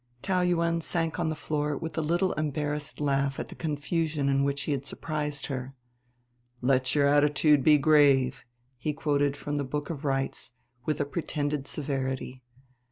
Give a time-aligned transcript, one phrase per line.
[0.23, 4.43] Taou Yuen sank on the floor with a little embarrassed laugh at the confusion in
[4.43, 5.75] which he had surprised her.
[6.59, 8.43] "Let your attitude be grave,"
[8.79, 10.53] he quoted from the Book of Rites
[10.85, 12.41] with a pretended severity.